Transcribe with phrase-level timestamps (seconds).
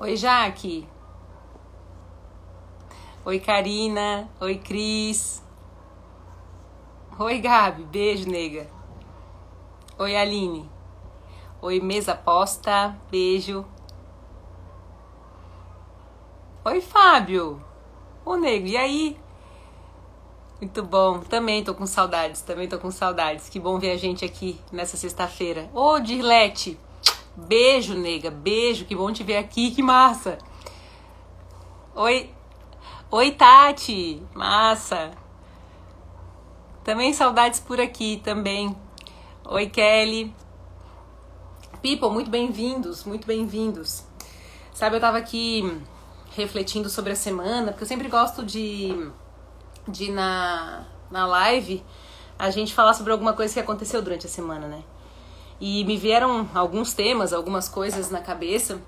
[0.00, 0.86] Oi, Jaque.
[3.24, 4.28] Oi, Karina.
[4.40, 5.42] Oi, Cris.
[7.18, 7.82] Oi, Gabi.
[7.82, 8.68] Beijo, nega.
[9.98, 10.70] Oi, Aline.
[11.60, 12.96] Oi, mesa posta.
[13.10, 13.66] Beijo.
[16.64, 17.60] Oi, Fábio.
[18.24, 19.20] Ô, nego, e aí?
[20.60, 21.18] Muito bom.
[21.18, 22.40] Também tô com saudades.
[22.42, 23.48] Também tô com saudades.
[23.48, 25.68] Que bom ver a gente aqui nessa sexta-feira.
[25.74, 26.78] Ô, Dirlete.
[27.46, 28.30] Beijo, nega.
[28.30, 28.84] Beijo.
[28.84, 29.70] Que bom te ver aqui.
[29.70, 30.38] Que massa.
[31.94, 32.30] Oi.
[33.10, 34.22] Oi, Tati.
[34.34, 35.12] Massa.
[36.82, 38.74] Também saudades por aqui também.
[39.44, 40.34] Oi, Kelly.
[41.80, 44.04] People, muito bem-vindos, muito bem-vindos.
[44.72, 45.80] Sabe, eu tava aqui
[46.34, 49.10] refletindo sobre a semana, porque eu sempre gosto de,
[49.86, 51.84] de na, na live
[52.38, 54.82] a gente falar sobre alguma coisa que aconteceu durante a semana, né?
[55.60, 58.80] E me vieram alguns temas, algumas coisas na cabeça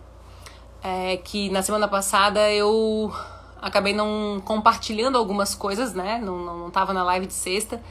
[0.82, 3.12] é, que na semana passada eu
[3.60, 6.18] acabei não compartilhando algumas coisas, né?
[6.18, 7.82] Não, não, não tava na live de sexta.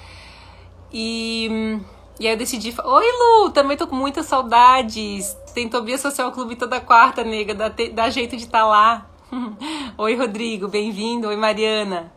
[0.91, 1.79] E
[2.19, 5.37] e aí eu decidi, oi Lu, também tô com muitas saudades.
[5.53, 9.09] Tem Tobias Social Clube toda quarta, nega, dá, te, dá jeito de estar tá lá.
[9.97, 11.27] oi Rodrigo, bem-vindo.
[11.27, 12.11] Oi Mariana.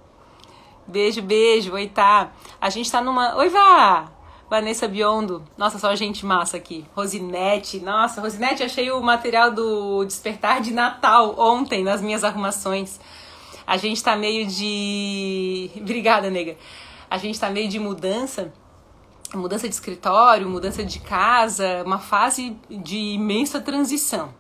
[0.87, 1.73] Beijo, beijo.
[1.75, 2.33] Oi tá.
[2.61, 3.37] A gente tá numa.
[3.37, 4.22] Oi Vá!
[4.53, 5.43] Vanessa Biondo.
[5.57, 6.85] Nossa, só gente massa aqui.
[6.95, 7.81] Rosinete.
[7.81, 13.01] Nossa, Rosinete, achei o material do Despertar de Natal ontem nas minhas arrumações.
[13.67, 15.71] A gente tá meio de.
[15.81, 16.59] Obrigada, nega.
[17.09, 18.53] A gente tá meio de mudança
[19.33, 24.35] mudança de escritório, mudança de casa, uma fase de imensa transição.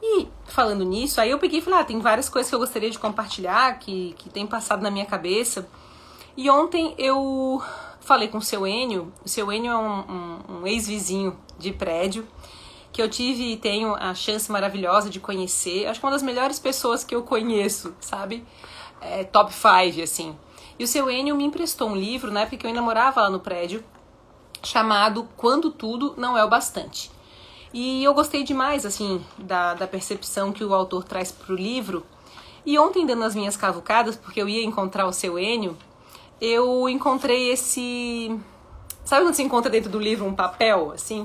[0.00, 2.88] E falando nisso, aí eu peguei e falei, ah, tem várias coisas que eu gostaria
[2.88, 5.68] de compartilhar, que, que tem passado na minha cabeça.
[6.36, 7.60] E ontem eu
[8.02, 12.26] falei com o seu Enio, o seu Enio é um, um, um ex-vizinho de prédio,
[12.92, 15.86] que eu tive e tenho a chance maravilhosa de conhecer.
[15.86, 18.44] Acho que é uma das melhores pessoas que eu conheço, sabe?
[19.00, 20.36] É, top 5, assim.
[20.78, 23.40] E o seu Enio me emprestou um livro, né, porque eu ainda morava lá no
[23.40, 23.82] prédio,
[24.62, 27.10] chamado Quando Tudo Não É o Bastante.
[27.72, 32.04] E eu gostei demais, assim, da, da percepção que o autor traz para o livro.
[32.66, 35.76] E ontem, dando as minhas cavucadas, porque eu ia encontrar o seu Enio,
[36.42, 38.36] eu encontrei esse.
[39.04, 41.24] Sabe quando você encontra dentro do livro um papel, assim?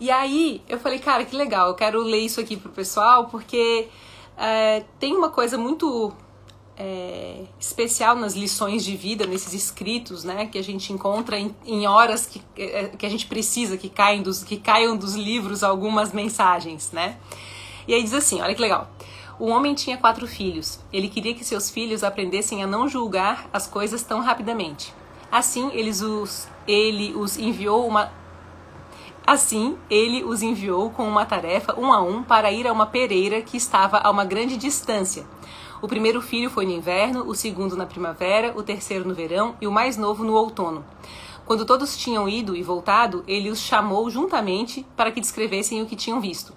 [0.00, 3.88] E aí eu falei, cara, que legal, eu quero ler isso aqui pro pessoal, porque
[4.38, 6.12] é, tem uma coisa muito
[6.76, 11.86] é, especial nas lições de vida, nesses escritos, né, que a gente encontra em, em
[11.86, 16.12] horas que, é, que a gente precisa que caem dos que caiam dos livros algumas
[16.12, 17.18] mensagens, né?
[17.86, 18.90] E aí diz assim, olha que legal.
[19.38, 20.78] O homem tinha quatro filhos.
[20.92, 24.94] Ele queria que seus filhos aprendessem a não julgar as coisas tão rapidamente.
[25.30, 28.12] Assim, os, ele os enviou uma
[29.26, 33.40] Assim, ele os enviou com uma tarefa um a um para ir a uma pereira
[33.40, 35.24] que estava a uma grande distância
[35.84, 39.66] o primeiro filho foi no inverno, o segundo na primavera, o terceiro no verão e
[39.66, 40.82] o mais novo no outono.
[41.44, 45.94] Quando todos tinham ido e voltado, ele os chamou juntamente para que descrevessem o que
[45.94, 46.54] tinham visto.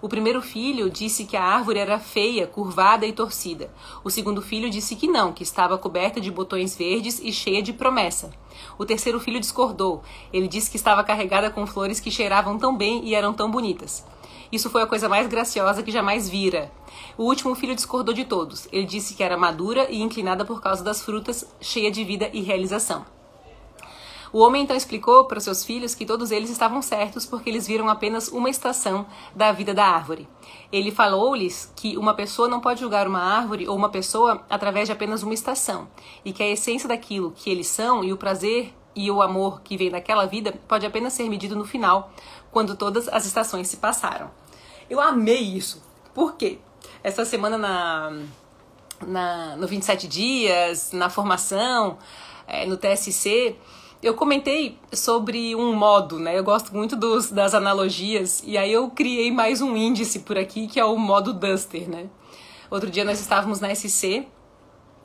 [0.00, 3.68] O primeiro filho disse que a árvore era feia, curvada e torcida.
[4.04, 7.72] O segundo filho disse que não, que estava coberta de botões verdes e cheia de
[7.72, 8.30] promessa.
[8.78, 10.02] O terceiro filho discordou.
[10.32, 14.06] Ele disse que estava carregada com flores que cheiravam tão bem e eram tão bonitas.
[14.52, 16.70] Isso foi a coisa mais graciosa que jamais vira.
[17.16, 18.68] O último filho discordou de todos.
[18.72, 22.40] Ele disse que era madura e inclinada por causa das frutas, cheia de vida e
[22.40, 23.17] realização.
[24.32, 27.88] O homem então explicou para seus filhos que todos eles estavam certos porque eles viram
[27.88, 30.28] apenas uma estação da vida da árvore.
[30.70, 34.92] Ele falou-lhes que uma pessoa não pode julgar uma árvore ou uma pessoa através de
[34.92, 35.88] apenas uma estação,
[36.24, 39.76] e que a essência daquilo que eles são e o prazer e o amor que
[39.76, 42.12] vem daquela vida pode apenas ser medido no final,
[42.50, 44.30] quando todas as estações se passaram.
[44.90, 45.82] Eu amei isso.
[46.12, 46.58] Por quê?
[47.02, 48.12] Essa semana na,
[49.06, 51.98] na, no 27 dias, na formação,
[52.46, 53.56] é, no TSC,
[54.02, 56.38] eu comentei sobre um modo, né?
[56.38, 60.68] Eu gosto muito dos, das analogias, e aí eu criei mais um índice por aqui,
[60.68, 62.08] que é o modo Duster, né?
[62.70, 64.26] Outro dia nós estávamos na SC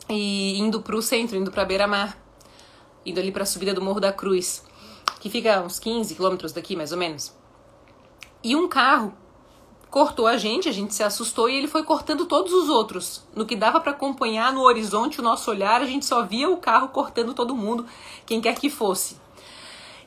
[0.10, 2.18] e indo para o centro, indo para Beira-Mar,
[3.06, 4.64] indo ali para a subida do Morro da Cruz,
[5.20, 7.34] que fica uns 15 quilômetros daqui, mais ou menos.
[8.44, 9.14] E um carro
[9.94, 13.24] cortou a gente, a gente se assustou e ele foi cortando todos os outros.
[13.36, 16.58] No que dava para acompanhar no horizonte o nosso olhar, a gente só via o
[16.58, 17.86] carro cortando todo mundo,
[18.26, 19.18] quem quer que fosse.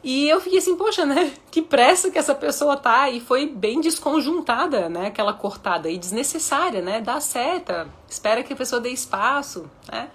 [0.02, 1.32] E eu fiquei assim, poxa, né?
[1.52, 3.08] Que pressa que essa pessoa tá.
[3.08, 5.06] E foi bem desconjuntada, né?
[5.06, 7.00] Aquela cortada e desnecessária, né?
[7.00, 10.10] Dá seta, espera que a pessoa dê espaço, né?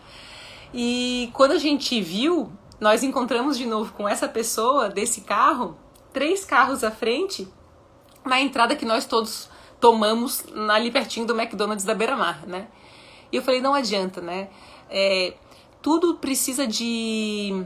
[0.74, 5.78] E quando a gente viu, nós encontramos de novo com essa pessoa desse carro,
[6.12, 7.48] três carros à frente,
[8.26, 9.50] na entrada que nós todos
[9.82, 12.68] tomamos ali pertinho do McDonald's da Beira-Mar, né?
[13.32, 14.50] E eu falei, não adianta, né?
[14.90, 15.34] É,
[15.82, 17.66] tudo precisa de,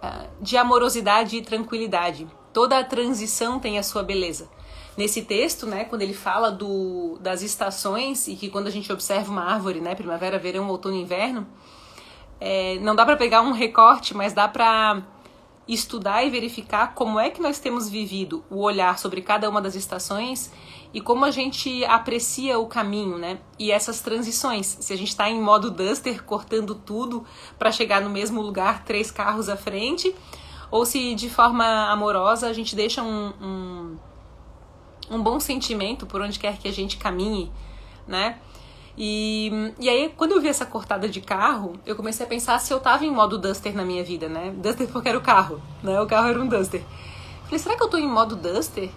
[0.00, 2.26] ah, de amorosidade e tranquilidade.
[2.52, 4.48] Toda a transição tem a sua beleza.
[4.96, 9.32] Nesse texto, né, quando ele fala do, das estações e que quando a gente observa
[9.32, 11.44] uma árvore, né, primavera, verão, outono, inverno,
[12.40, 15.02] é, não dá para pegar um recorte, mas dá para
[15.66, 19.74] estudar e verificar como é que nós temos vivido o olhar sobre cada uma das
[19.74, 20.52] estações
[20.94, 23.40] e como a gente aprecia o caminho, né?
[23.58, 24.78] E essas transições.
[24.80, 27.26] Se a gente está em modo Duster, cortando tudo
[27.58, 30.14] para chegar no mesmo lugar, três carros à frente,
[30.70, 33.96] ou se de forma amorosa a gente deixa um, um,
[35.10, 37.50] um bom sentimento por onde quer que a gente caminhe,
[38.06, 38.38] né?
[38.96, 42.72] E, e aí, quando eu vi essa cortada de carro, eu comecei a pensar se
[42.72, 44.54] eu tava em modo Duster na minha vida, né?
[44.58, 46.00] Duster porque era o carro, né?
[46.00, 46.84] O carro era um Duster.
[47.46, 48.90] Falei, será que eu tô em modo Duster?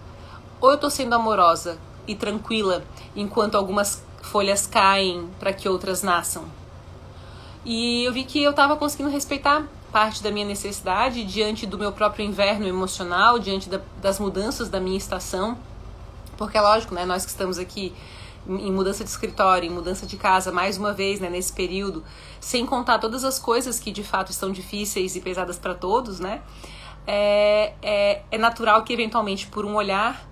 [0.59, 1.77] Ou eu tô sendo amorosa
[2.07, 2.83] e tranquila
[3.15, 6.45] enquanto algumas folhas caem para que outras nasçam?
[7.63, 11.91] E eu vi que eu tava conseguindo respeitar parte da minha necessidade diante do meu
[11.91, 15.57] próprio inverno emocional, diante da, das mudanças da minha estação.
[16.37, 17.05] Porque é lógico, né?
[17.05, 17.93] Nós que estamos aqui
[18.47, 22.03] em mudança de escritório, em mudança de casa, mais uma vez, né, nesse período,
[22.39, 26.41] sem contar todas as coisas que de fato estão difíceis e pesadas para todos, né?
[27.05, 30.25] É, é, é natural que eventualmente por um olhar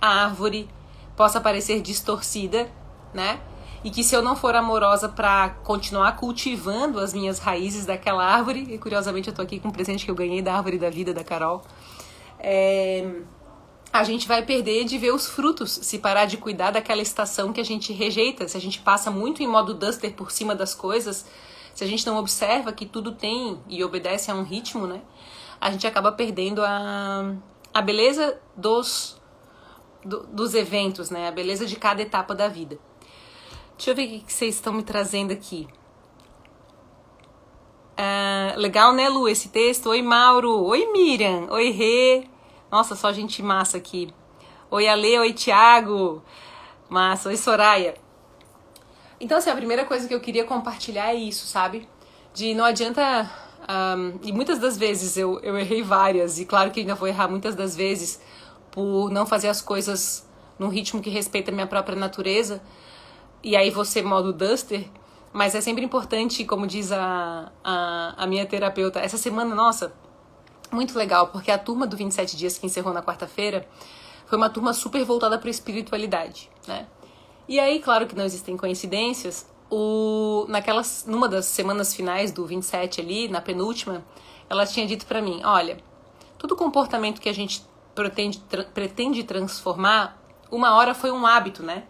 [0.00, 0.68] a árvore
[1.16, 2.70] possa parecer distorcida,
[3.12, 3.40] né?
[3.82, 8.66] E que se eu não for amorosa para continuar cultivando as minhas raízes daquela árvore,
[8.68, 11.14] e curiosamente eu tô aqui com um presente que eu ganhei da árvore da vida
[11.14, 11.62] da Carol,
[12.40, 13.20] é,
[13.92, 17.60] a gente vai perder de ver os frutos se parar de cuidar daquela estação que
[17.60, 18.46] a gente rejeita.
[18.46, 21.26] Se a gente passa muito em modo duster por cima das coisas,
[21.74, 25.00] se a gente não observa que tudo tem e obedece a um ritmo, né?
[25.60, 27.34] A gente acaba perdendo a,
[27.72, 29.17] a beleza dos,
[30.04, 31.28] do, dos eventos, né?
[31.28, 32.78] A beleza de cada etapa da vida.
[33.76, 35.68] Deixa eu ver o que vocês estão me trazendo aqui.
[37.98, 39.90] Uh, legal, né, Lu, esse texto?
[39.90, 40.64] Oi, Mauro.
[40.64, 41.46] Oi, Miriam.
[41.50, 42.28] Oi, Rê.
[42.70, 44.08] Nossa, só gente massa aqui.
[44.70, 45.18] Oi, Ale.
[45.18, 46.22] Oi, Thiago.
[46.88, 47.28] Massa.
[47.28, 47.94] Oi, Soraya.
[49.20, 51.88] Então, assim, a primeira coisa que eu queria compartilhar é isso, sabe?
[52.32, 53.28] De não adianta.
[53.68, 57.28] Um, e muitas das vezes eu, eu errei várias, e claro que ainda vou errar
[57.28, 58.20] muitas das vezes
[58.70, 60.26] por não fazer as coisas
[60.58, 62.60] num ritmo que respeita a minha própria natureza.
[63.42, 64.88] E aí você modo duster.
[65.32, 69.92] Mas é sempre importante, como diz a, a, a minha terapeuta, essa semana, nossa,
[70.72, 73.68] muito legal, porque a turma do 27 Dias que encerrou na quarta-feira
[74.26, 76.86] foi uma turma super voltada para espiritualidade, né?
[77.46, 83.00] E aí, claro que não existem coincidências, o, naquelas, numa das semanas finais do 27
[83.00, 84.04] ali, na penúltima,
[84.48, 85.78] ela tinha dito para mim, olha,
[86.38, 87.62] todo comportamento que a gente
[87.98, 91.82] pretende, tra pretende transformar, uma hora foi um hábito, né?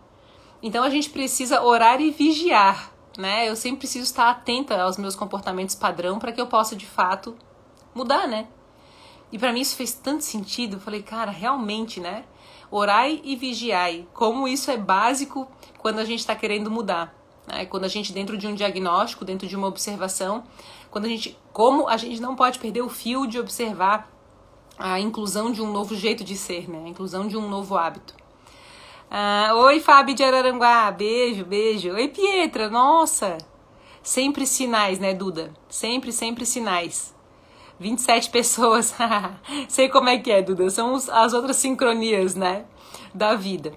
[0.62, 3.48] Então a gente precisa orar e vigiar, né?
[3.48, 7.36] Eu sempre preciso estar atenta aos meus comportamentos padrão para que eu possa de fato
[7.94, 8.48] mudar, né?
[9.30, 10.76] E para mim isso fez tanto sentido.
[10.76, 12.24] Eu falei, cara, realmente, né?
[12.70, 14.08] Orai e vigiai.
[14.14, 15.46] Como isso é básico
[15.78, 17.14] quando a gente está querendo mudar.
[17.46, 17.66] Né?
[17.66, 20.44] Quando a gente, dentro de um diagnóstico, dentro de uma observação,
[20.90, 21.38] quando a gente.
[21.52, 24.10] Como a gente não pode perder o fio de observar
[24.78, 26.84] a inclusão de um novo jeito de ser, né?
[26.84, 28.14] A inclusão de um novo hábito.
[29.10, 30.90] Ah, Oi, Fábio de Araranguá.
[30.90, 31.92] Beijo, beijo.
[31.92, 32.70] Oi, Pietra.
[32.70, 33.38] Nossa.
[34.02, 35.52] Sempre sinais, né, Duda?
[35.68, 37.14] Sempre, sempre sinais.
[37.80, 38.94] 27 pessoas.
[39.68, 40.70] Sei como é que é, Duda.
[40.70, 42.64] São as outras sincronias, né?
[43.12, 43.72] Da vida.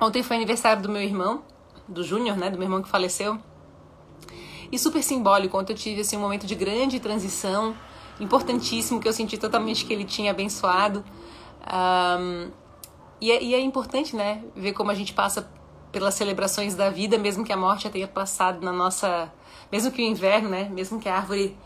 [0.00, 1.42] Ontem foi aniversário do meu irmão,
[1.86, 2.50] do Júnior, né?
[2.50, 3.38] Do meu irmão que faleceu.
[4.72, 5.58] E super simbólico.
[5.58, 7.74] Ontem eu tive assim, um momento de grande transição,
[8.20, 11.04] importantíssimo, que eu senti totalmente que ele tinha abençoado.
[11.66, 12.50] Um,
[13.20, 14.44] e, é, e é importante, né?
[14.54, 15.50] Ver como a gente passa
[15.90, 19.32] pelas celebrações da vida, mesmo que a morte já tenha passado na nossa.
[19.72, 20.68] Mesmo que o inverno, né?
[20.68, 21.56] Mesmo que a árvore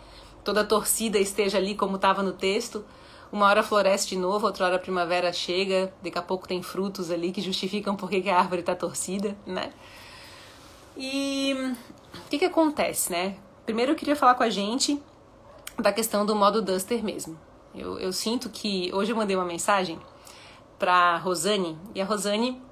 [0.42, 2.84] toda torcida esteja ali como estava no texto.
[3.32, 7.10] Uma hora floresce de novo, outra hora a primavera chega, daqui a pouco tem frutos
[7.10, 9.72] ali que justificam por que a árvore está torcida, né?
[10.96, 11.52] E
[12.14, 13.36] o que, que acontece, né?
[13.66, 15.02] Primeiro eu queria falar com a gente
[15.78, 17.38] da questão do modo Duster mesmo.
[17.74, 19.98] Eu, eu sinto que hoje eu mandei uma mensagem
[20.78, 22.62] para Rosane e a Rosane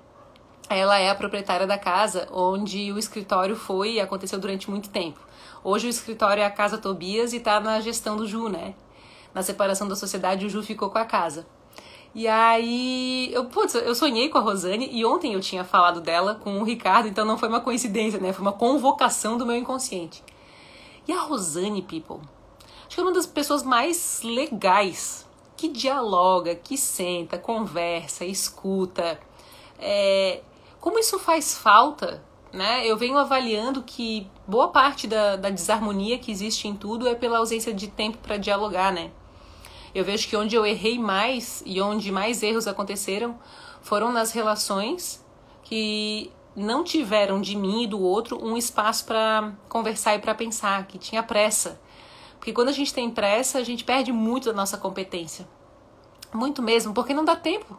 [0.69, 5.21] ela é a proprietária da casa onde o escritório foi e aconteceu durante muito tempo.
[5.65, 8.75] Hoje o escritório é a Casa Tobias e está na gestão do Ju, né?
[9.35, 11.47] Na separação da sociedade, o Ju ficou com a casa.
[12.15, 16.35] E aí, eu, putz, eu sonhei com a Rosane e ontem eu tinha falado dela
[16.35, 18.33] com o Ricardo, então não foi uma coincidência, né?
[18.33, 20.23] Foi uma convocação do meu inconsciente.
[21.09, 22.21] E a Rosane, people,
[22.93, 29.19] acho que é uma das pessoas mais legais que dialoga, que senta, conversa, escuta.
[29.79, 30.43] É,
[30.79, 32.23] como isso faz falta,
[32.53, 32.87] né?
[32.87, 37.39] Eu venho avaliando que boa parte da, da desarmonia que existe em tudo é pela
[37.39, 39.11] ausência de tempo para dialogar, né?
[39.95, 43.39] Eu vejo que onde eu errei mais e onde mais erros aconteceram
[43.81, 45.25] foram nas relações
[45.63, 50.87] que não tiveram de mim e do outro um espaço para conversar e para pensar,
[50.87, 51.81] que tinha pressa.
[52.43, 55.47] Porque quando a gente tem pressa, a gente perde muito da nossa competência.
[56.35, 57.79] Muito mesmo, porque não dá tempo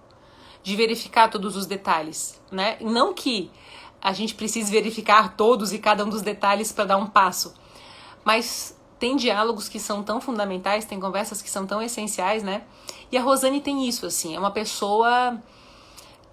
[0.63, 2.77] de verificar todos os detalhes, né?
[2.79, 3.51] Não que
[4.01, 7.53] a gente precise verificar todos e cada um dos detalhes para dar um passo,
[8.23, 12.63] mas tem diálogos que são tão fundamentais, tem conversas que são tão essenciais, né?
[13.11, 15.43] E a Rosane tem isso, assim, é uma pessoa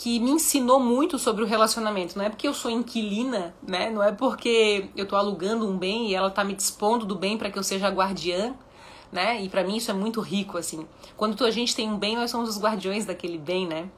[0.00, 2.16] que me ensinou muito sobre o relacionamento.
[2.16, 3.90] Não é porque eu sou inquilina, né?
[3.90, 7.36] Não é porque eu tô alugando um bem e ela tá me dispondo do bem
[7.36, 8.54] para que eu seja a guardiã,
[9.12, 9.42] né?
[9.42, 10.88] E para mim isso é muito rico, assim.
[11.18, 13.90] Quando a gente tem um bem, nós somos os guardiões daquele bem, né?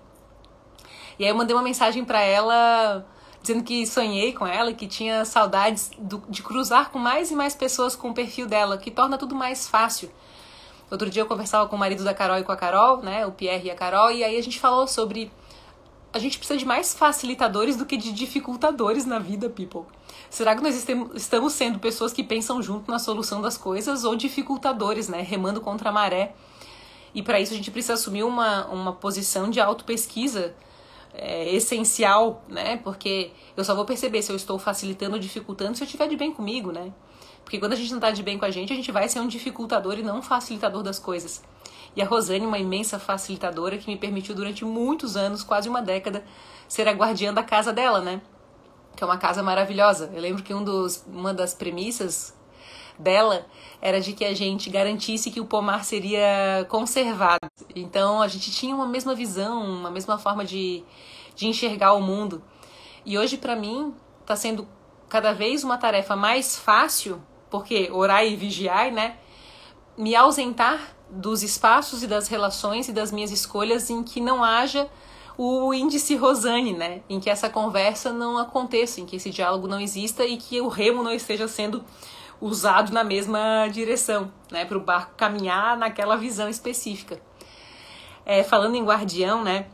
[1.20, 3.06] E aí eu mandei uma mensagem para ela
[3.40, 7.54] dizendo que sonhei com ela, que tinha saudades do, de cruzar com mais e mais
[7.54, 10.10] pessoas com o perfil dela, que torna tudo mais fácil.
[10.90, 13.30] Outro dia eu conversava com o marido da Carol e com a Carol, né, o
[13.30, 15.30] Pierre e a Carol, e aí a gente falou sobre
[16.12, 19.82] a gente precisa de mais facilitadores do que de dificultadores na vida, people.
[20.28, 20.74] Será que nós
[21.14, 25.22] estamos sendo pessoas que pensam junto na solução das coisas ou dificultadores, né?
[25.22, 26.34] Remando contra a maré.
[27.14, 30.54] E para isso a gente precisa assumir uma, uma posição de autopesquisa
[31.14, 32.78] é, essencial, né?
[32.78, 36.16] Porque eu só vou perceber se eu estou facilitando ou dificultando se eu estiver de
[36.16, 36.92] bem comigo, né?
[37.44, 39.20] Porque quando a gente não está de bem com a gente, a gente vai ser
[39.20, 41.42] um dificultador e não um facilitador das coisas.
[41.94, 46.24] E a Rosane, uma imensa facilitadora que me permitiu durante muitos anos, quase uma década,
[46.66, 48.22] ser a guardiã da casa dela, né?
[48.96, 50.10] Que é uma casa maravilhosa.
[50.14, 52.34] Eu lembro que um dos, uma das premissas
[52.98, 53.46] dela
[53.80, 57.40] era de que a gente garantisse que o pomar seria conservado.
[57.74, 60.82] Então a gente tinha uma mesma visão, uma mesma forma de,
[61.34, 62.42] de enxergar o mundo.
[63.04, 64.66] E hoje, para mim, está sendo
[65.08, 67.20] cada vez uma tarefa mais fácil,
[67.52, 69.16] porque orar e vigiar, né?
[69.96, 70.80] Me ausentar
[71.10, 74.88] dos espaços e das relações e das minhas escolhas em que não haja
[75.36, 77.02] o índice Rosane, né?
[77.10, 80.68] Em que essa conversa não aconteça, em que esse diálogo não exista e que o
[80.68, 81.84] remo não esteja sendo
[82.40, 84.64] usado na mesma direção, né?
[84.64, 87.20] Para o barco caminhar naquela visão específica.
[88.24, 89.66] É, falando em guardião, né?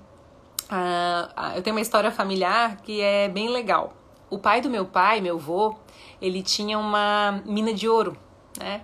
[0.64, 3.97] Uh, eu tenho uma história familiar que é bem legal.
[4.30, 5.74] O pai do meu pai, meu avô,
[6.20, 8.16] ele tinha uma mina de ouro,
[8.58, 8.82] né?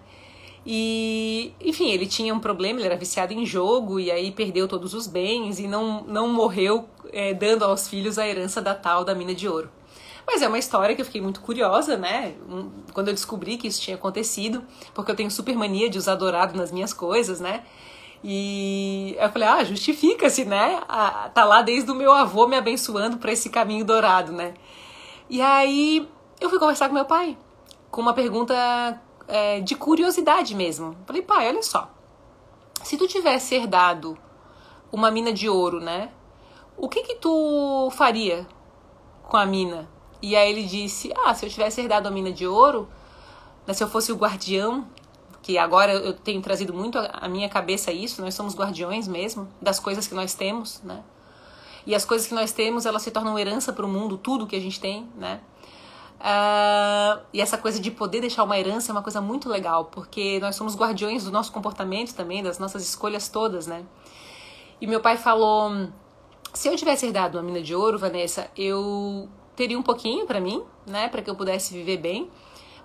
[0.67, 4.95] E, enfim, ele tinha um problema, ele era viciado em jogo e aí perdeu todos
[4.95, 9.15] os bens e não, não morreu é, dando aos filhos a herança da tal da
[9.15, 9.71] mina de ouro.
[10.27, 12.35] Mas é uma história que eu fiquei muito curiosa, né?
[12.95, 16.57] Quando eu descobri que isso tinha acontecido, porque eu tenho super mania de usar dourado
[16.57, 17.63] nas minhas coisas, né?
[18.27, 20.81] E eu falei, ah, justifica-se, né?
[20.89, 24.55] Ah, tá lá desde o meu avô me abençoando para esse caminho dourado, né?
[25.35, 26.09] E aí
[26.41, 27.37] eu fui conversar com meu pai
[27.91, 28.55] com uma pergunta
[29.27, 30.97] é, de curiosidade mesmo.
[31.05, 31.91] Falei, pai, olha só.
[32.85, 34.17] Se tu tivesse herdado
[34.93, 36.13] uma mina de ouro, né?
[36.77, 38.47] O que que tu faria
[39.25, 39.91] com a mina?
[40.23, 42.89] E aí ele disse, ah, se eu tivesse herdado a mina de ouro,
[43.67, 44.87] né, se eu fosse o guardião,
[45.43, 49.81] que agora eu tenho trazido muito à minha cabeça isso, nós somos guardiões mesmo das
[49.81, 51.03] coisas que nós temos, né?
[51.87, 54.57] E as coisas que nós temos, elas se tornam herança para o mundo, tudo que
[54.57, 55.41] a gente tem, né?
[56.21, 60.39] Uh, e essa coisa de poder deixar uma herança é uma coisa muito legal, porque
[60.41, 63.85] nós somos guardiões do nosso comportamento também, das nossas escolhas todas, né?
[64.81, 65.89] E meu pai falou:
[66.55, 70.63] se eu tivesse herdado uma mina de ouro, Vanessa, eu teria um pouquinho para mim,
[70.87, 72.31] né, para que eu pudesse viver bem,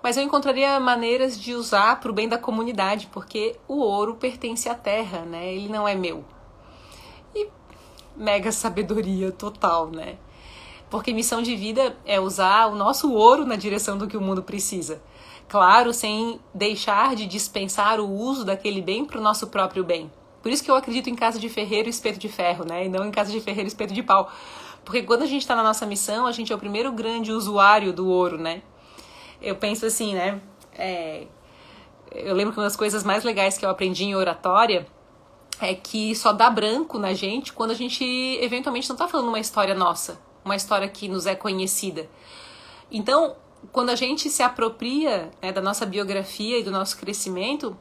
[0.02, 4.68] mas eu encontraria maneiras de usar para o bem da comunidade, porque o ouro pertence
[4.68, 5.54] à terra, né?
[5.54, 6.24] Ele não é meu.
[8.20, 10.18] Mega sabedoria total, né?
[10.90, 14.42] Porque missão de vida é usar o nosso ouro na direção do que o mundo
[14.42, 15.00] precisa.
[15.48, 20.12] Claro, sem deixar de dispensar o uso daquele bem para o nosso próprio bem.
[20.42, 22.84] Por isso que eu acredito em casa de ferreiro e espeto de ferro, né?
[22.84, 24.30] E não em casa de ferreiro e espeto de pau.
[24.84, 27.90] Porque quando a gente está na nossa missão, a gente é o primeiro grande usuário
[27.90, 28.60] do ouro, né?
[29.40, 30.42] Eu penso assim, né?
[30.76, 31.26] É...
[32.12, 34.86] Eu lembro que uma das coisas mais legais que eu aprendi em oratória
[35.60, 38.04] é que só dá branco na gente quando a gente
[38.40, 42.08] eventualmente não está falando uma história nossa uma história que nos é conhecida.
[42.90, 43.36] Então,
[43.72, 47.76] quando a gente se apropria né, da nossa biografia e do nosso crescimento,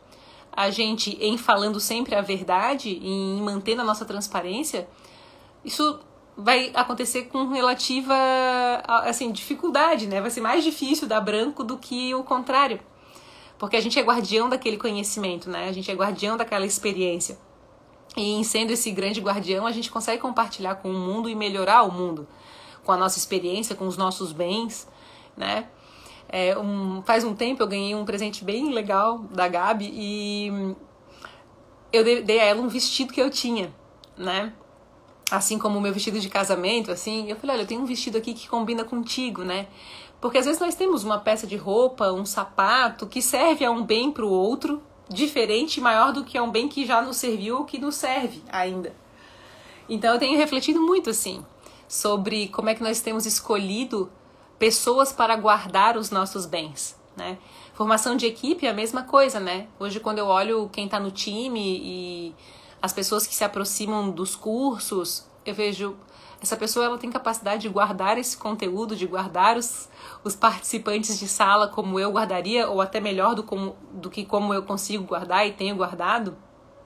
[0.51, 4.87] a gente, em falando sempre a verdade, em mantendo a nossa transparência,
[5.63, 5.99] isso
[6.35, 8.15] vai acontecer com relativa
[8.87, 10.21] assim dificuldade, né?
[10.21, 12.79] Vai ser mais difícil dar branco do que o contrário,
[13.57, 15.67] porque a gente é guardião daquele conhecimento, né?
[15.67, 17.37] A gente é guardião daquela experiência.
[18.19, 21.83] E em sendo esse grande guardião, a gente consegue compartilhar com o mundo e melhorar
[21.83, 22.27] o mundo
[22.83, 24.85] com a nossa experiência, com os nossos bens,
[25.37, 25.67] né?
[26.27, 30.75] É, um, faz um tempo eu ganhei um presente bem legal da Gabi e
[31.93, 33.73] eu dei a ela um vestido que eu tinha,
[34.17, 34.51] né?
[35.31, 38.17] Assim como o meu vestido de casamento, assim, eu falei, olha, eu tenho um vestido
[38.17, 39.67] aqui que combina contigo, né?
[40.19, 43.83] Porque às vezes nós temos uma peça de roupa, um sapato que serve a um
[43.83, 47.57] bem para o outro, diferente maior do que a um bem que já nos serviu
[47.57, 48.95] ou que nos serve ainda.
[49.87, 51.43] Então eu tenho refletido muito assim
[51.87, 54.11] sobre como é que nós temos escolhido
[54.59, 57.37] pessoas para guardar os nossos bens, né?
[57.73, 59.67] Formação de equipe é a mesma coisa, né?
[59.79, 62.35] Hoje quando eu olho quem está no time e
[62.81, 65.95] as pessoas que se aproximam dos cursos, eu vejo
[66.41, 69.89] essa pessoa ela tem capacidade de guardar esse conteúdo, de guardar os,
[70.23, 74.53] os participantes de sala como eu guardaria, ou até melhor do, como, do que como
[74.53, 76.37] eu consigo guardar e tenho guardado,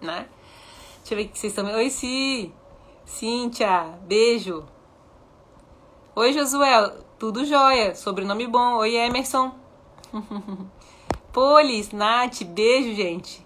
[0.01, 0.27] né?
[0.99, 1.71] Deixa eu ver que vocês estão.
[1.71, 2.51] Oi, Si!
[3.05, 4.65] Cíntia, beijo!
[6.15, 8.75] Oi, Josué, tudo jóia, sobrenome bom.
[8.77, 9.53] Oi, Emerson.
[11.33, 13.45] Polis, Nath, beijo, gente.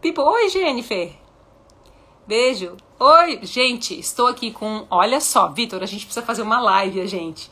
[0.00, 1.12] Pipo, oi, Jennifer.
[2.26, 2.76] Beijo.
[2.98, 4.86] Oi, gente, estou aqui com.
[4.90, 7.50] Olha só, Vitor, a gente precisa fazer uma live, gente.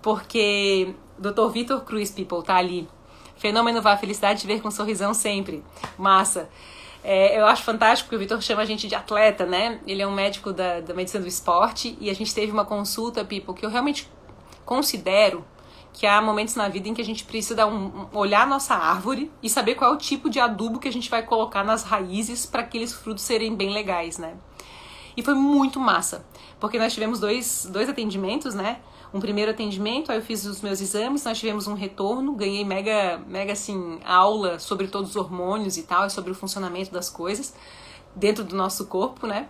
[0.00, 1.48] Porque Dr.
[1.52, 2.88] Vitor Cruz, people, tá ali.
[3.36, 5.64] Fenômeno vá, felicidade de ver com um sorrisão sempre.
[5.98, 6.48] Massa.
[7.02, 9.80] É, eu acho fantástico que o Vitor chama a gente de atleta, né?
[9.88, 13.24] Ele é um médico da, da medicina do esporte e a gente teve uma consulta,
[13.24, 14.08] people, que eu realmente
[14.64, 15.44] considero
[15.96, 18.74] que há momentos na vida em que a gente precisa dar um, olhar a nossa
[18.74, 21.84] árvore e saber qual é o tipo de adubo que a gente vai colocar nas
[21.84, 24.34] raízes para aqueles frutos serem bem legais, né?
[25.16, 26.26] E foi muito massa,
[26.60, 28.80] porque nós tivemos dois, dois atendimentos, né?
[29.14, 33.18] Um primeiro atendimento, aí eu fiz os meus exames, nós tivemos um retorno, ganhei mega,
[33.26, 37.54] mega assim, aula sobre todos os hormônios e tal, e sobre o funcionamento das coisas
[38.14, 39.48] dentro do nosso corpo, né?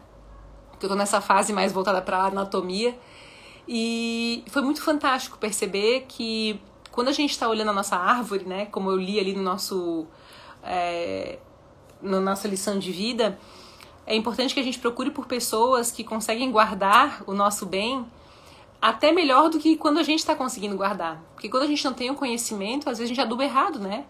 [0.71, 2.97] Porque eu tô nessa fase mais voltada para anatomia.
[3.69, 6.61] E foi muito fantástico perceber que
[6.93, 10.07] quando a gente está olhando a nossa árvore, né, como eu li ali no nosso,
[10.63, 11.39] é,
[12.01, 13.39] na nossa lição de vida,
[14.07, 18.07] é importante que a gente procure por pessoas que conseguem guardar o nosso bem
[18.81, 21.21] até melhor do que quando a gente está conseguindo guardar.
[21.35, 24.05] Porque quando a gente não tem o conhecimento, às vezes a gente aduba errado, né?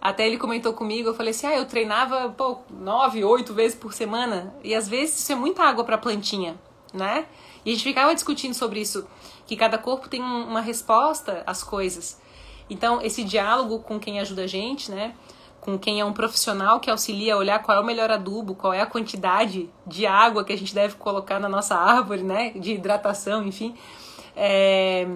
[0.00, 3.92] Até ele comentou comigo, eu falei assim, ah, eu treinava, pô, nove, oito vezes por
[3.92, 4.54] semana.
[4.62, 6.56] E às vezes isso é muita água para plantinha,
[6.96, 7.26] né?
[7.64, 9.06] E a gente ficava discutindo sobre isso,
[9.46, 12.20] que cada corpo tem uma resposta às coisas.
[12.68, 15.14] Então, esse diálogo com quem ajuda a gente, né?
[15.60, 18.72] Com quem é um profissional que auxilia a olhar qual é o melhor adubo, qual
[18.72, 22.50] é a quantidade de água que a gente deve colocar na nossa árvore, né?
[22.50, 23.74] De hidratação, enfim.
[24.36, 25.06] É,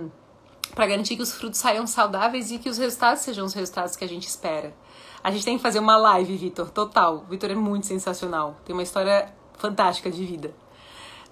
[0.74, 4.04] para garantir que os frutos saiam saudáveis e que os resultados sejam os resultados que
[4.04, 4.74] a gente espera.
[5.22, 7.24] A gente tem que fazer uma live, Vitor, total.
[7.28, 8.56] Vitor é muito sensacional.
[8.64, 10.54] Tem uma história fantástica de vida,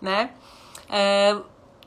[0.01, 0.31] né?
[0.89, 1.37] É,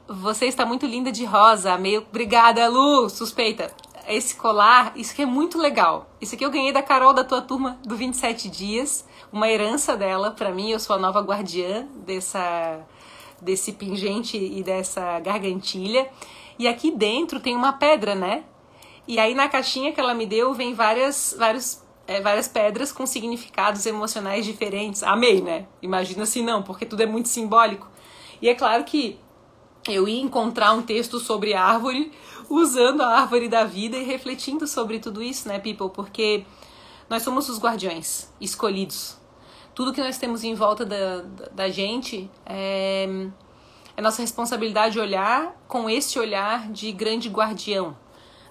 [0.07, 2.01] você está muito linda de rosa, meio.
[2.09, 3.71] Obrigada, Lu, suspeita.
[4.07, 6.09] Esse colar, isso aqui é muito legal.
[6.19, 10.31] Isso aqui eu ganhei da Carol da tua turma do 27 dias, uma herança dela
[10.31, 10.71] para mim.
[10.71, 12.79] Eu sou a nova guardiã dessa
[13.41, 16.09] desse pingente e dessa gargantilha.
[16.57, 18.43] E aqui dentro tem uma pedra, né?
[19.07, 23.05] E aí na caixinha que ela me deu vem várias, vários, é, várias pedras com
[23.05, 25.03] significados emocionais diferentes.
[25.03, 25.65] Amei, né?
[25.81, 27.88] Imagina se não, porque tudo é muito simbólico.
[28.41, 29.19] E é claro que
[29.87, 32.11] eu ia encontrar um texto sobre árvore,
[32.49, 35.89] usando a árvore da vida e refletindo sobre tudo isso, né, people?
[35.89, 36.45] Porque
[37.09, 39.17] nós somos os guardiões escolhidos.
[39.73, 41.21] Tudo que nós temos em volta da,
[41.51, 43.07] da, gente é,
[43.95, 47.95] é nossa responsabilidade olhar com esse olhar de grande guardião.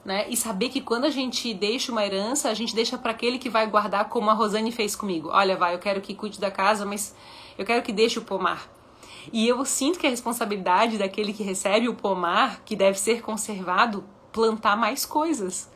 [0.04, 0.26] Né?
[0.30, 3.50] E saber que quando a gente deixa uma herança, a gente deixa para aquele que
[3.50, 5.28] vai guardar, como a Rosane fez comigo.
[5.30, 7.14] Olha, vai, eu quero que cuide da casa, mas
[7.58, 8.77] eu quero que deixe o pomar.
[9.32, 14.04] E eu sinto que a responsabilidade daquele que recebe o pomar, que deve ser conservado,
[14.32, 15.70] plantar mais coisas.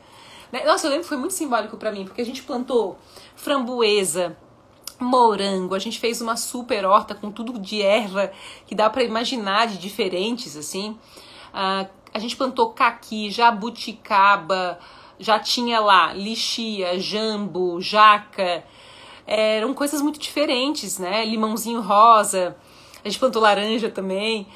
[0.51, 0.63] Né?
[0.65, 2.97] Nossa, eu lembro que foi muito simbólico para mim, porque a gente plantou
[3.35, 4.37] framboesa,
[4.99, 8.31] morango, a gente fez uma super horta com tudo de erva
[8.65, 10.91] que dá para imaginar de diferentes, assim.
[11.53, 14.79] Uh, a gente plantou caqui, jabuticaba,
[15.19, 18.63] já tinha lá lixia, jambo, jaca,
[19.25, 21.25] eram coisas muito diferentes, né?
[21.25, 22.55] Limãozinho rosa.
[23.03, 24.47] A gente plantou laranja também.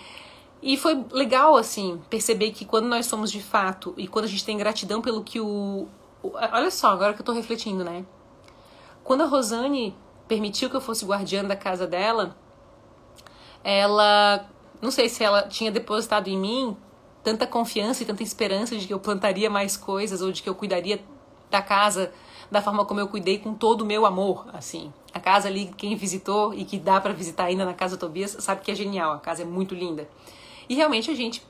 [0.61, 4.45] E foi legal, assim, perceber que quando nós somos de fato e quando a gente
[4.45, 5.87] tem gratidão pelo que o.
[6.23, 8.05] Olha só, agora que eu tô refletindo, né?
[9.03, 9.95] Quando a Rosane
[10.27, 12.35] permitiu que eu fosse guardiã da casa dela,
[13.63, 14.47] ela.
[14.81, 16.77] Não sei se ela tinha depositado em mim
[17.23, 20.55] tanta confiança e tanta esperança de que eu plantaria mais coisas ou de que eu
[20.55, 21.03] cuidaria
[21.49, 22.11] da casa
[22.49, 24.93] da forma como eu cuidei com todo o meu amor, assim.
[25.13, 28.61] A casa ali, quem visitou e que dá para visitar ainda na casa Tobias, sabe
[28.61, 30.09] que é genial, a casa é muito linda.
[30.69, 31.45] E realmente a gente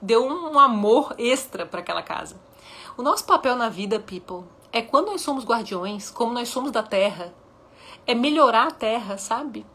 [0.00, 2.40] deu um amor extra para aquela casa.
[2.96, 6.82] O nosso papel na vida, people, é quando nós somos guardiões, como nós somos da
[6.82, 7.32] terra,
[8.06, 9.66] é melhorar a terra, sabe?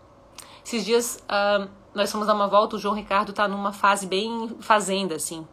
[0.63, 4.49] Esses dias uh, nós fomos dar uma volta, o João Ricardo tá numa fase bem
[4.59, 5.47] fazenda, assim.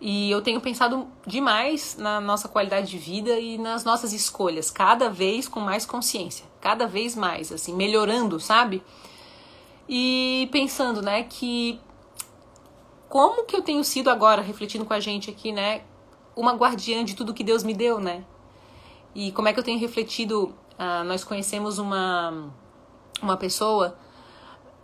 [0.00, 5.10] E eu tenho pensado demais na nossa qualidade de vida e nas nossas escolhas, cada
[5.10, 8.82] vez com mais consciência, cada vez mais, assim, melhorando, sabe?
[9.88, 11.80] E pensando, né, que
[13.08, 15.82] como que eu tenho sido agora, refletindo com a gente aqui, né,
[16.36, 18.24] uma guardiã de tudo que Deus me deu, né?
[19.14, 22.52] E como é que eu tenho refletido, uh, nós conhecemos uma,
[23.20, 23.98] uma pessoa,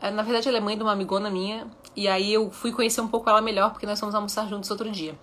[0.02, 3.00] uh, na verdade ela é mãe de uma amigona minha, e aí eu fui conhecer
[3.00, 5.18] um pouco ela melhor, porque nós fomos almoçar juntos outro dia.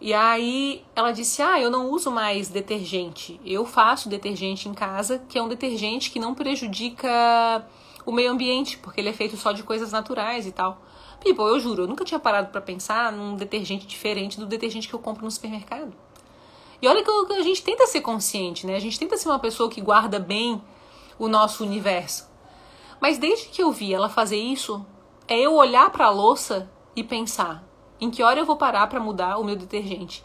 [0.00, 3.40] E aí ela disse: Ah, eu não uso mais detergente.
[3.44, 7.64] Eu faço detergente em casa, que é um detergente que não prejudica
[8.04, 10.82] o meio ambiente, porque ele é feito só de coisas naturais e tal.
[11.20, 14.94] People, eu juro, eu nunca tinha parado para pensar num detergente diferente do detergente que
[14.94, 15.92] eu compro no supermercado.
[16.80, 18.74] E olha que a gente tenta ser consciente, né?
[18.74, 20.60] A gente tenta ser uma pessoa que guarda bem
[21.16, 22.28] o nosso universo.
[23.00, 24.84] Mas desde que eu vi ela fazer isso,
[25.32, 27.64] é eu olhar para a louça e pensar
[28.00, 30.24] em que hora eu vou parar para mudar o meu detergente.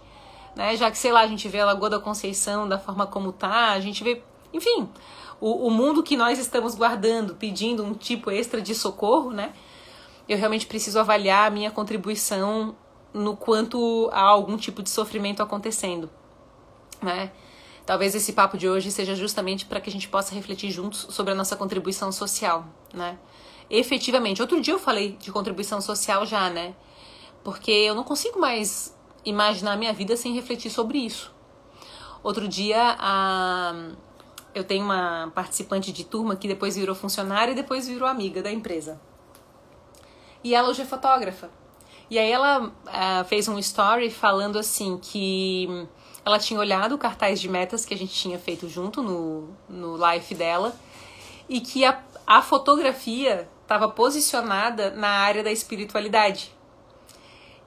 [0.56, 0.76] Né?
[0.76, 3.70] Já que, sei lá, a gente vê a Lagoa da Conceição da forma como tá,
[3.70, 4.90] a gente vê, enfim,
[5.40, 9.54] o, o mundo que nós estamos guardando, pedindo um tipo extra de socorro, né?
[10.28, 12.76] Eu realmente preciso avaliar a minha contribuição
[13.14, 16.10] no quanto há algum tipo de sofrimento acontecendo,
[17.02, 17.32] né?
[17.86, 21.32] Talvez esse papo de hoje seja justamente para que a gente possa refletir juntos sobre
[21.32, 23.18] a nossa contribuição social, né?
[23.70, 24.42] Efetivamente.
[24.42, 26.76] Outro dia eu falei de contribuição social já, né?
[27.44, 31.34] Porque eu não consigo mais imaginar a minha vida sem refletir sobre isso.
[32.24, 33.74] Outro dia, a...
[34.54, 38.52] eu tenho uma participante de turma que depois virou funcionária e depois virou amiga da
[38.52, 39.00] empresa.
[40.44, 41.50] E ela hoje é fotógrafa.
[42.10, 45.88] E aí ela uh, fez um story falando assim que
[46.24, 49.96] ela tinha olhado o cartaz de metas que a gente tinha feito junto no, no
[49.96, 50.74] live dela
[51.50, 56.56] e que a, a fotografia estava posicionada na área da espiritualidade.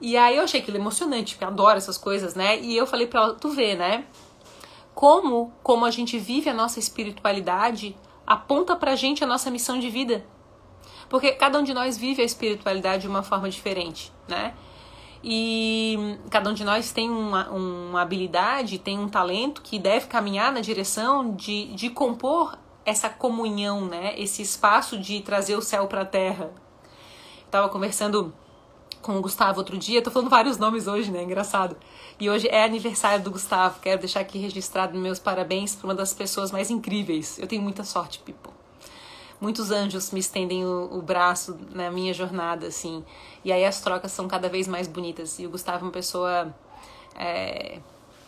[0.01, 2.59] E aí eu achei aquilo emocionante, porque eu adoro essas coisas, né?
[2.59, 4.05] E eu falei para ela, tu vê, né?
[4.95, 9.91] Como, como a gente vive a nossa espiritualidade aponta pra gente a nossa missão de
[9.91, 10.25] vida.
[11.07, 14.55] Porque cada um de nós vive a espiritualidade de uma forma diferente, né?
[15.23, 20.51] E cada um de nós tem uma, uma habilidade, tem um talento que deve caminhar
[20.51, 24.13] na direção de, de compor essa comunhão, né?
[24.17, 26.51] Esse espaço de trazer o céu para a terra.
[27.49, 28.33] Tava conversando
[29.01, 31.23] com o Gustavo outro dia, tô falando vários nomes hoje, né?
[31.23, 31.75] Engraçado.
[32.19, 33.79] E hoje é aniversário do Gustavo.
[33.81, 37.39] Quero deixar aqui registrado meus parabéns para uma das pessoas mais incríveis.
[37.39, 38.53] Eu tenho muita sorte, people.
[39.39, 43.03] Muitos anjos me estendem o, o braço na minha jornada, assim.
[43.43, 45.39] E aí as trocas são cada vez mais bonitas.
[45.39, 46.53] E o Gustavo é uma pessoa
[47.15, 47.79] é,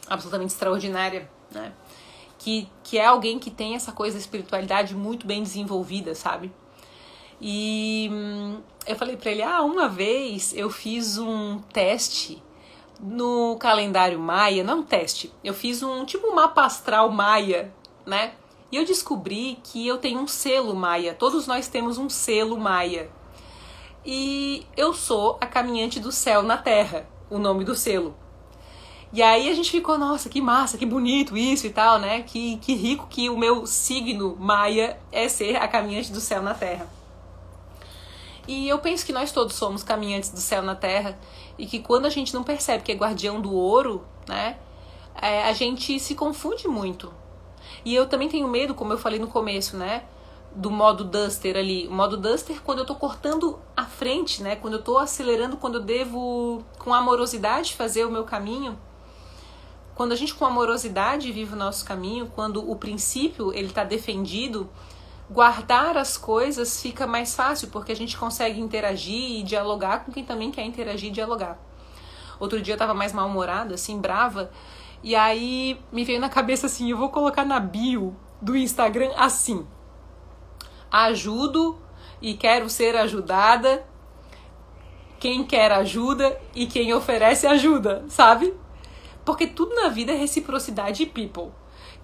[0.08, 1.72] absolutamente extraordinária, né?
[2.44, 6.52] Que, que é alguém que tem essa coisa da espiritualidade muito bem desenvolvida, sabe?
[7.40, 12.44] E hum, eu falei para ele: ah, uma vez eu fiz um teste
[13.00, 17.74] no calendário maia, não um teste, eu fiz um tipo um mapa astral maia,
[18.06, 18.34] né?
[18.70, 23.10] E eu descobri que eu tenho um selo maia, todos nós temos um selo maia.
[24.06, 28.14] E eu sou a caminhante do céu na terra, o nome do selo.
[29.14, 32.24] E aí a gente ficou, nossa, que massa, que bonito isso e tal, né?
[32.24, 36.56] Que, que rico que o meu signo maia é ser a caminhante do céu na
[36.56, 36.90] terra.
[38.48, 41.16] E eu penso que nós todos somos caminhantes do céu na terra
[41.60, 44.58] e que quando a gente não percebe que é guardião do ouro, né?
[45.22, 47.14] É, a gente se confunde muito.
[47.86, 50.06] E eu também tenho medo, como eu falei no começo, né?
[50.56, 51.88] Do modo Duster ali.
[51.88, 54.56] O modo Duster quando eu tô cortando a frente, né?
[54.56, 58.76] Quando eu tô acelerando, quando eu devo, com amorosidade, fazer o meu caminho
[59.96, 64.70] quando a gente com amorosidade vive o nosso caminho, quando o princípio ele está defendido,
[65.30, 70.24] guardar as coisas fica mais fácil porque a gente consegue interagir e dialogar com quem
[70.24, 71.58] também quer interagir e dialogar.
[72.40, 74.52] Outro dia eu tava mais mal-humorada, assim, brava,
[75.04, 79.66] e aí me veio na cabeça assim, eu vou colocar na bio do Instagram assim:
[80.92, 81.78] ajudo
[82.22, 83.86] e quero ser ajudada.
[85.20, 88.54] Quem quer ajuda e quem oferece ajuda, sabe?
[89.26, 91.52] Porque tudo na vida é reciprocidade e people.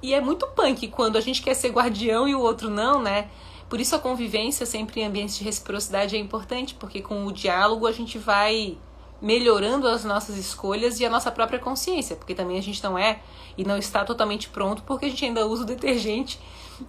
[0.01, 3.29] E é muito punk quando a gente quer ser guardião e o outro não, né?
[3.67, 7.85] Por isso a convivência sempre em ambientes de reciprocidade é importante, porque com o diálogo
[7.85, 8.77] a gente vai
[9.21, 13.19] melhorando as nossas escolhas e a nossa própria consciência, porque também a gente não é
[13.57, 16.39] e não está totalmente pronto porque a gente ainda usa o detergente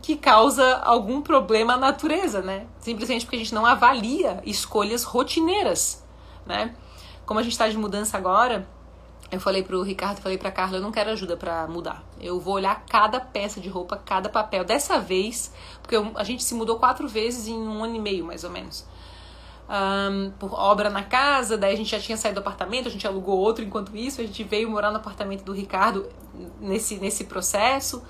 [0.00, 2.66] que causa algum problema à natureza, né?
[2.78, 6.04] Simplesmente porque a gente não avalia escolhas rotineiras,
[6.46, 6.74] né?
[7.30, 8.66] como a gente está de mudança agora,
[9.30, 12.02] eu falei pro Ricardo, falei pra Carla, eu não quero ajuda para mudar.
[12.20, 14.64] Eu vou olhar cada peça de roupa, cada papel.
[14.64, 18.24] Dessa vez, porque eu, a gente se mudou quatro vezes em um ano e meio,
[18.24, 18.84] mais ou menos.
[19.68, 23.06] Um, por obra na casa, daí a gente já tinha saído do apartamento, a gente
[23.06, 26.08] alugou outro enquanto isso, a gente veio morar no apartamento do Ricardo
[26.60, 28.02] nesse, nesse processo.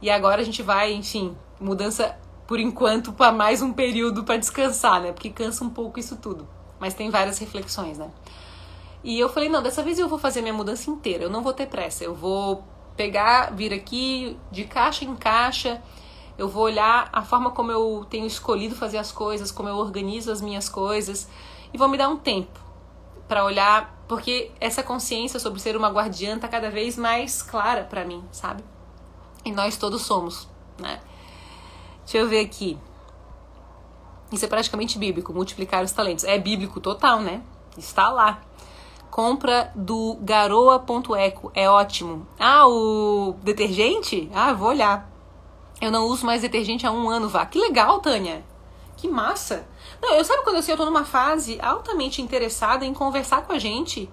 [0.00, 5.00] E agora a gente vai, enfim, mudança por enquanto para mais um período para descansar,
[5.00, 5.10] né?
[5.10, 6.46] Porque cansa um pouco isso tudo.
[6.78, 8.08] Mas tem várias reflexões, né?
[9.04, 11.52] E eu falei, não, dessa vez eu vou fazer minha mudança inteira, eu não vou
[11.52, 12.64] ter pressa, eu vou
[12.96, 15.82] pegar, vir aqui de caixa em caixa,
[16.38, 20.32] eu vou olhar a forma como eu tenho escolhido fazer as coisas, como eu organizo
[20.32, 21.28] as minhas coisas
[21.72, 22.58] e vou me dar um tempo
[23.28, 28.06] para olhar, porque essa consciência sobre ser uma guardiã tá cada vez mais clara para
[28.06, 28.64] mim, sabe?
[29.44, 30.98] E nós todos somos, né?
[32.04, 32.78] Deixa eu ver aqui.
[34.32, 36.24] Isso é praticamente bíblico, multiplicar os talentos.
[36.24, 37.42] É bíblico total, né?
[37.76, 38.42] Está lá
[39.14, 41.52] compra do garoa.eco.
[41.54, 42.26] É ótimo.
[42.36, 44.28] Ah, o detergente?
[44.34, 45.08] Ah, vou olhar.
[45.80, 47.46] Eu não uso mais detergente há um ano, vá.
[47.46, 48.44] Que legal, Tânia.
[48.96, 49.68] Que massa.
[50.02, 53.58] Não, eu sabe quando assim, eu tô numa fase altamente interessada em conversar com a
[53.58, 54.10] gente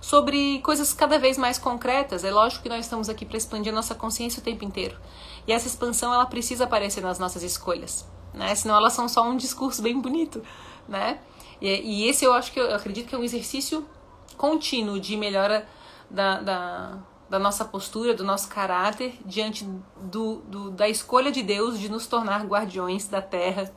[0.00, 2.22] sobre coisas cada vez mais concretas.
[2.22, 4.96] É lógico que nós estamos aqui para expandir a nossa consciência o tempo inteiro.
[5.48, 8.54] E essa expansão ela precisa aparecer nas nossas escolhas, né?
[8.54, 10.44] Senão elas são só um discurso bem bonito,
[10.88, 11.18] né?
[11.60, 11.66] E,
[12.04, 13.84] e esse eu acho que eu acredito que é um exercício
[14.36, 15.66] contínuo de melhora
[16.10, 19.66] da, da, da nossa postura, do nosso caráter diante
[20.00, 23.72] do, do, da escolha de Deus de nos tornar guardiões da terra